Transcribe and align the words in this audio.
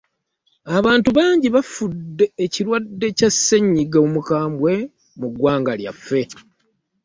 Abantu 0.77 1.09
bangi 1.17 1.47
bafudde 1.55 2.25
ekirwadde 2.45 3.07
Kya 3.17 3.29
ssenyiga 3.33 3.97
Omukambwe 4.05 4.73
mu 5.19 5.27
ggwanga 5.31 5.71
lyaffe. 5.79 6.21